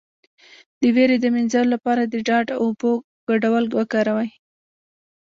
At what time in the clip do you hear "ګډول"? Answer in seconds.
3.29-3.65